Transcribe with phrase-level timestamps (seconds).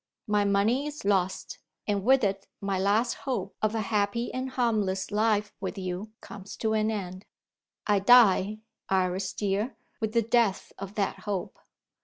[0.25, 5.11] My money is lost; and, with it, my last hope of a happy and harmless
[5.11, 7.27] life with you comes to an end.
[7.85, 11.59] I die, Iris dear, with the death of that hope.